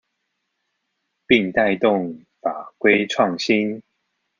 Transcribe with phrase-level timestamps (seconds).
[0.03, 0.07] 並帶動
[2.41, 3.83] 法規創新